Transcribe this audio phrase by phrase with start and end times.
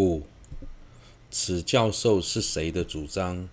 [0.00, 0.22] 五，
[1.30, 3.50] 此教授是谁的主张？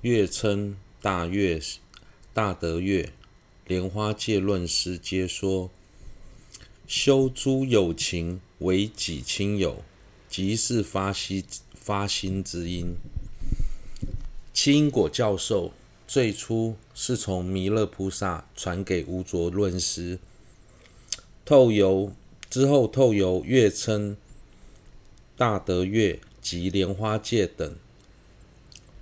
[0.00, 1.60] 月称大月、
[2.32, 3.12] 大德月、
[3.66, 5.70] 莲花戒论师皆说，
[6.86, 9.84] 修诸有情为己亲友，
[10.30, 11.44] 即是发心
[11.74, 12.96] 发心之因。
[14.54, 15.72] 七因果教授
[16.06, 20.18] 最初是从弥勒菩萨传给无着论师，
[21.44, 22.10] 透由
[22.48, 24.16] 之后透由月称
[25.38, 27.76] 大德月及莲花戒等。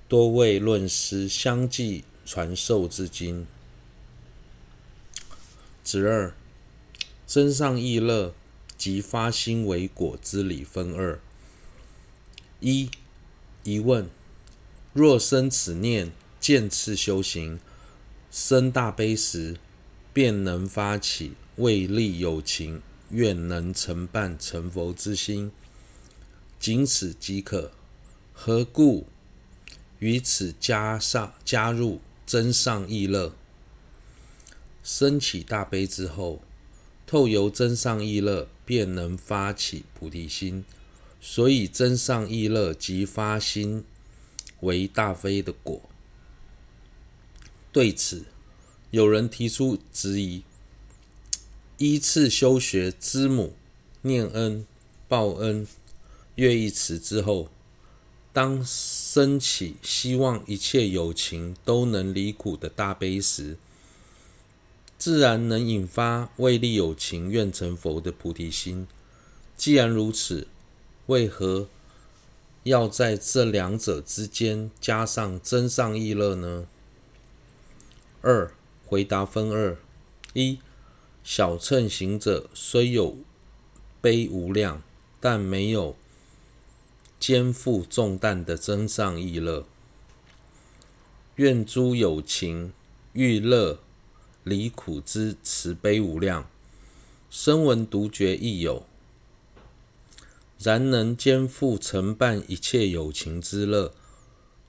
[0.06, 3.46] 多位论师相继传授至今。
[5.82, 6.34] 子二，
[7.26, 8.34] 增上意乐
[8.76, 11.18] 及发心为果之理分二。
[12.60, 12.90] 一、
[13.64, 14.06] 疑问：
[14.92, 17.58] 若生此念，渐次修行，
[18.30, 19.56] 生大悲时，
[20.12, 25.50] 便能发起为利有情，愿能成办成佛之心，
[26.58, 27.72] 仅此即可，
[28.32, 29.06] 何故？
[29.98, 33.32] 于此加上加入增上意乐，
[34.82, 36.42] 生起大悲之后，
[37.06, 40.64] 透由增上意乐，便能发起菩提心。
[41.18, 43.84] 所以增上意乐即发心
[44.60, 45.80] 为大悲的果。
[47.72, 48.26] 对此，
[48.90, 50.44] 有人提出质疑：
[51.78, 53.54] 依次修学知母、
[54.02, 54.64] 念恩、
[55.08, 55.66] 报恩、
[56.36, 57.48] 乐一词之后。
[58.32, 63.56] 当升起希望一切有情都能离苦的大悲时，
[64.98, 68.86] 自然能引发为利有情愿成佛的菩提心。
[69.56, 70.48] 既然如此，
[71.06, 71.66] 为何
[72.64, 76.66] 要在这两者之间加上增上意乐呢？
[78.20, 78.52] 二、
[78.84, 79.78] 回答分二：
[80.34, 80.58] 一、
[81.24, 83.16] 小乘行者虽有
[84.02, 84.82] 悲无量，
[85.18, 85.96] 但没有。
[87.18, 89.66] 肩负重担的增上意乐，
[91.36, 92.72] 愿诸有情
[93.14, 93.80] 欲乐
[94.44, 96.48] 离苦之慈悲无量，
[97.30, 98.86] 声闻独觉亦有，
[100.58, 103.92] 然能肩负承办一切有情之乐，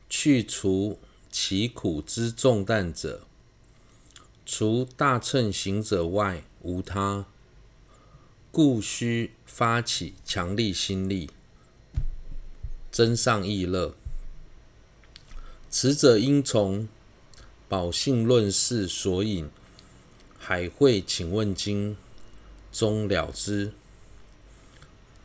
[0.09, 0.97] 去除
[1.29, 3.27] 其苦之重担者，
[4.45, 7.25] 除大乘行者外无他，
[8.51, 11.29] 故须发起强力心力。
[12.97, 13.93] 增上意乐，
[15.69, 16.79] 此者应从
[17.69, 19.45] 《宝性论释》所引
[20.39, 21.91] 《海会请问经》
[22.71, 23.71] 中了之。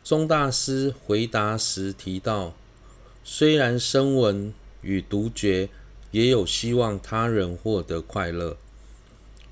[0.03, 2.53] 宗大师回答时提到，
[3.23, 5.67] 虽然声闻与独觉
[6.11, 8.55] 也有希望他人获得快乐、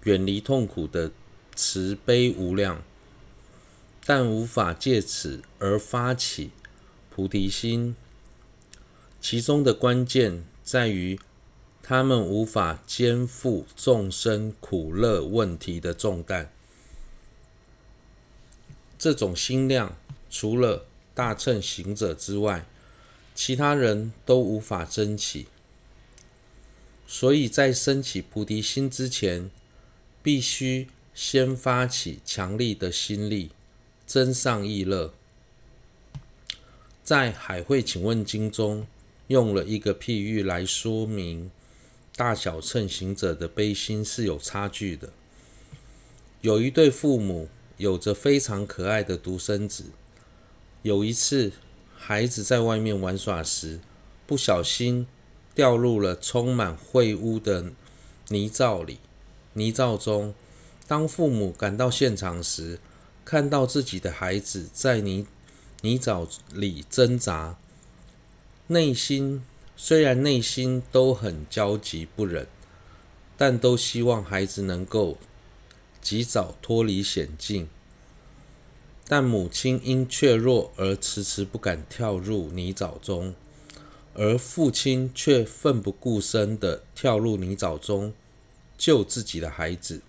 [0.04, 1.12] 远离痛苦的
[1.56, 2.84] 慈悲无量，
[4.06, 6.52] 但无法借此而发起
[7.10, 7.96] 菩提心。
[9.22, 11.20] 其中的关键在于，
[11.84, 16.52] 他们无法肩负众生苦乐问题的重担。
[18.98, 19.96] 这种心量，
[20.32, 22.66] 除了大乘行者之外，
[23.36, 25.46] 其他人都无法争起。
[27.08, 29.52] 所以在升起菩提心之前，
[30.24, 33.52] 必须先发起强力的心力，
[34.08, 35.14] 增上意乐。
[37.04, 38.88] 在《海会请问经》中。
[39.32, 41.50] 用了一个譬喻来说明
[42.18, 45.10] 大小乘行者的悲心是有差距的。
[46.42, 47.48] 有一对父母
[47.78, 49.86] 有着非常可爱的独生子。
[50.82, 51.54] 有一次，
[51.96, 53.80] 孩子在外面玩耍时，
[54.28, 55.08] 不小心
[55.56, 57.72] 掉入了充满秽污的
[58.28, 58.98] 泥沼里。
[59.54, 60.34] 泥沼中，
[60.88, 62.80] 当父母赶到现场时，
[63.24, 65.26] 看到自己的孩子在泥
[65.82, 67.58] 泥沼里挣扎。
[68.72, 69.44] 内心
[69.76, 72.48] 虽然内心都很焦急不忍，
[73.36, 75.18] 但都希望孩子能够
[76.02, 77.68] 及早脱离险境。
[79.10, 83.36] 但母亲因怯弱而迟迟不敢跳入泥沼中，
[84.14, 88.14] 而父亲却奋不顾身地跳入泥沼中
[88.78, 90.02] 救自己的孩子。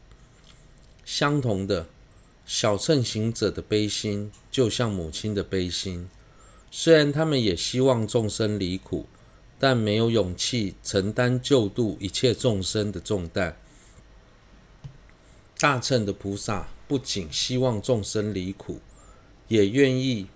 [1.04, 1.88] 相同的，
[2.46, 6.08] 小乘行者的悲心就像母亲的悲心。
[6.74, 9.04] 虽然他们也希望众生离苦，
[9.58, 13.58] 但没有勇气承担救度一切众生的重担。
[15.58, 18.80] 大乘的菩萨不仅希望众生离苦，
[19.48, 20.28] 也愿意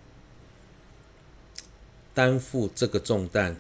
[2.13, 3.57] 担负这个重担。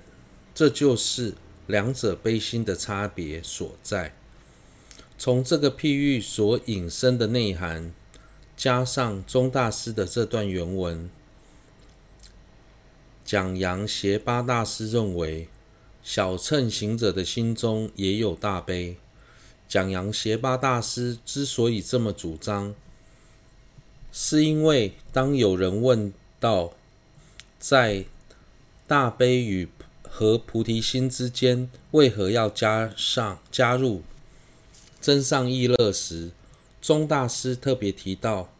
[0.54, 1.32] 这就是
[1.66, 4.14] 两者悲心的差别所在。
[5.16, 7.94] 从这个譬喻所引申的内涵，
[8.54, 11.08] 加上钟大师的这段原文。
[13.26, 15.48] 讲扬协八大师认为，
[16.00, 18.96] 小乘行者的心中也有大悲。
[19.68, 22.72] 讲扬协八大师之所以这么主张，
[24.12, 26.74] 是因为当有人问到，
[27.58, 28.04] 在
[28.86, 29.68] 大悲与
[30.08, 34.04] 和菩提心之间，为何要加上加入
[35.00, 36.30] 增上意乐时，
[36.80, 38.52] 宗大师特别提到，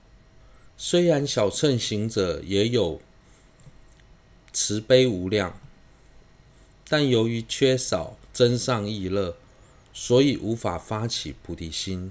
[0.77, 3.01] 虽然小乘行者也有
[4.59, 5.61] 慈悲无量，
[6.89, 9.37] 但由于缺少增上意乐，
[9.93, 12.11] 所以无法发起菩提心。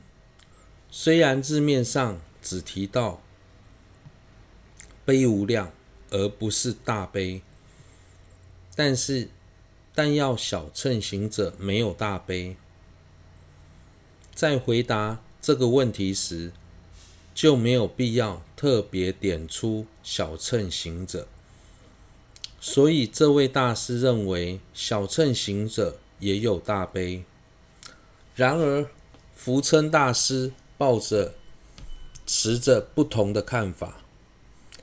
[0.92, 3.20] 虽然字面上只提到
[5.04, 5.72] 悲无量，
[6.12, 7.42] 而不是大悲，
[8.76, 9.30] 但是
[9.96, 12.56] 但要小乘行者没有大悲，
[14.36, 16.52] 在回答这个问题时，
[17.34, 21.28] 就没有必要特别点出小乘行者。
[22.68, 27.24] 所以，这位大师认为小乘行者也有大悲。
[28.36, 28.90] 然而，
[29.36, 31.36] 福称大师抱着
[32.26, 34.02] 持着不同的看法。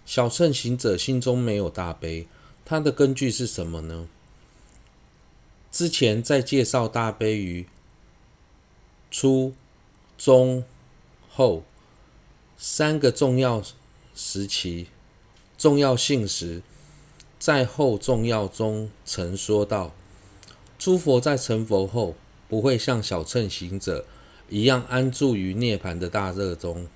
[0.06, 2.28] 小乘行者心中没有大悲，
[2.64, 4.08] 他的根据是什么呢？
[5.72, 7.66] 之前在介绍大悲于
[9.10, 9.54] 初、
[10.16, 10.64] 中、
[11.28, 11.64] 后
[12.56, 13.60] 三个重要
[14.14, 14.86] 时期、
[15.58, 16.62] 重要性时。
[17.42, 19.92] 在后重要中曾说到，
[20.78, 22.14] 诸佛在成佛后，
[22.48, 24.04] 不会像小乘行者
[24.48, 26.86] 一样安住于涅槃的大热中，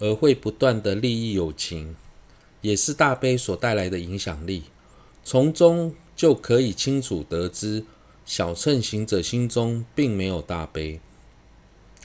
[0.00, 1.96] 而会不断的利益有情，
[2.60, 4.64] 也是大悲所带来的影响力。
[5.24, 7.86] 从中就可以清楚得知，
[8.26, 11.00] 小乘行者心中并没有大悲。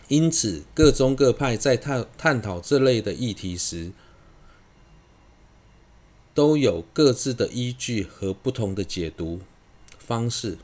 [0.07, 3.91] 因此，各宗各派在探探讨这类的议题时，
[6.35, 9.39] 都有各自的依据和不同的解读
[9.97, 10.57] 方式。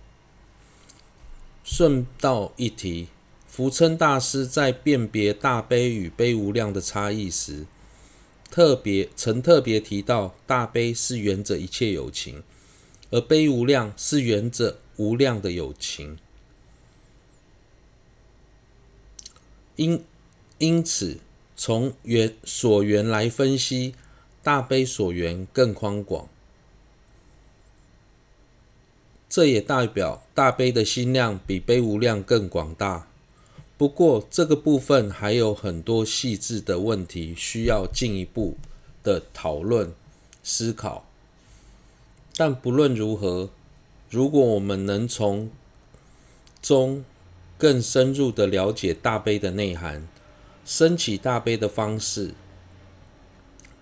[1.63, 3.07] 顺道一提，
[3.47, 7.65] 福称大师在辨别大悲与悲无量的差异时，
[8.49, 12.43] 特别曾特别提到，大悲是缘着一切有情，
[13.09, 16.17] 而悲无量是缘着无量的有情。
[19.77, 20.03] 因
[20.57, 21.19] 因此，
[21.55, 23.95] 从缘所缘来分析。
[24.43, 26.27] 大悲所缘更宽广，
[29.29, 33.07] 这也代表大悲的心量比悲无量更广大。
[33.77, 38.57] 不过，这个部分还有很多细致的问题需要进一步
[39.03, 39.93] 的讨论
[40.43, 41.05] 思考。
[42.35, 43.49] 但不论如何，
[44.09, 45.51] 如果我们能从
[46.61, 47.05] 中
[47.57, 50.07] 更深入的了解大悲的内涵，
[50.65, 52.33] 升起大悲的方式。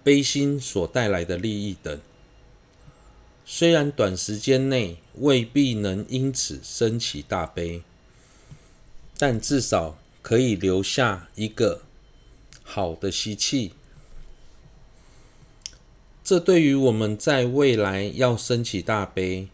[0.04, 2.00] 悲心所带来的利益等，
[3.46, 7.84] 虽然短时间内未必能因此升起大悲，
[9.18, 11.82] 但至少可以留下一个
[12.64, 13.74] 好的习气。
[16.24, 19.50] 这对于我们在未来要升起大悲，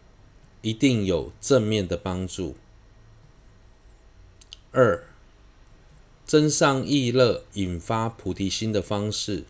[0.62, 2.56] 一定有正面的帮助。
[4.72, 5.04] 二，
[6.26, 9.44] 增上意乐引发菩提心的方式。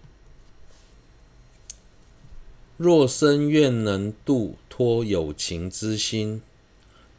[2.78, 6.42] 若生愿能度脱有情之心，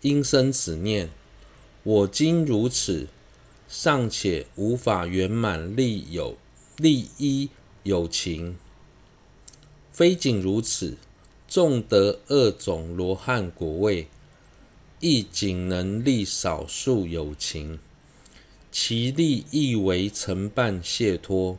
[0.01, 1.09] 应生此念：
[1.81, 3.07] 我今如此，
[3.67, 6.37] 尚且无法圆满利有
[6.77, 7.49] 利益
[7.81, 8.55] 有情。
[9.91, 10.95] 非仅如此，
[11.47, 14.07] 纵得二种罗汉果位，
[14.99, 17.79] 亦仅能利少数有情，
[18.71, 21.57] 其利亦为成办解脱，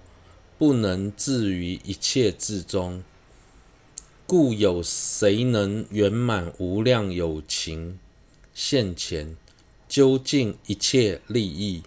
[0.56, 3.02] 不能至于一切智中。
[4.28, 7.98] 故有谁能圆满无量有情
[8.52, 9.34] 现前，
[9.88, 11.82] 究竟一切利益？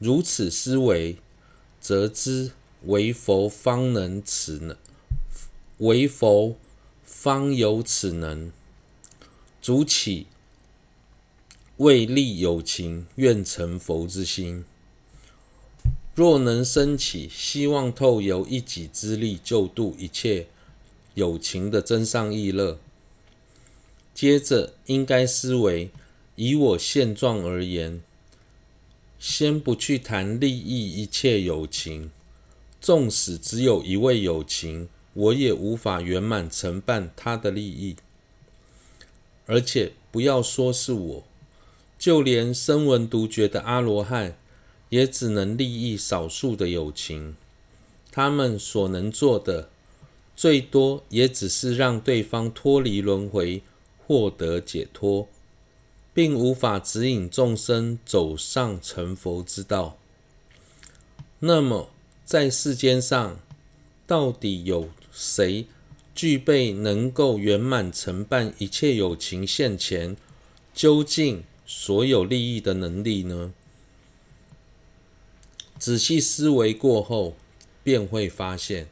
[0.00, 1.18] 如此思维，
[1.80, 2.50] 则知
[2.86, 4.76] 为佛方能此能，
[5.78, 6.56] 为佛
[7.04, 8.50] 方有此能，
[9.62, 10.26] 主起
[11.76, 14.64] 为利有情愿成佛之心。
[16.16, 20.48] 若能生起希望透由一己之力救度一切。
[21.16, 22.78] 友情的增上意乐，
[24.12, 25.88] 接着应该思维：
[26.34, 28.02] 以我现状而言，
[29.18, 32.10] 先不去谈利益一切友情，
[32.82, 37.96] 纵使只有一位友情，我也无法圆满承办他的利益。
[39.46, 41.24] 而且不要说是我，
[41.98, 44.36] 就连声闻独觉的阿罗汉，
[44.90, 47.36] 也只能利益少数的友情，
[48.12, 49.70] 他们所能做的。
[50.36, 53.62] 最多也只是让对方脱离轮回，
[54.06, 55.26] 获得解脱，
[56.12, 59.96] 并无法指引众生走上成佛之道。
[61.38, 61.90] 那么，
[62.24, 63.40] 在世间上，
[64.06, 65.66] 到底有谁
[66.14, 70.16] 具备能够圆满承办一切有情现前
[70.74, 73.54] 究竟所有利益的能力呢？
[75.78, 77.36] 仔细思维过后，
[77.82, 78.88] 便会发现。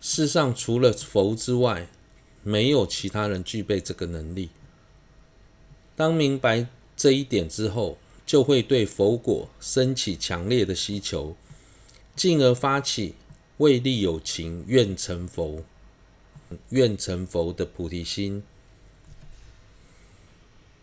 [0.00, 1.88] 世上除了佛之外，
[2.42, 4.48] 没有其他人具备这个能力。
[5.94, 6.66] 当明白
[6.96, 11.36] 这一点之后，就会对佛果升起强烈的需求，
[12.16, 13.14] 进而发起
[13.58, 15.62] 为利有情愿成佛、
[16.70, 18.42] 愿成佛的菩提心